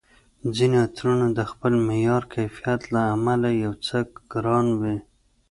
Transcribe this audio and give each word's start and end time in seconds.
ځیني 0.55 0.77
عطرونه 0.87 1.27
د 1.37 1.39
خپل 1.51 1.73
معیار، 1.87 2.23
کیفیت 2.33 2.81
له 2.93 3.01
امله 3.15 3.49
یو 3.63 3.73
څه 3.85 3.97
ګران 4.33 4.67
وي 4.81 4.97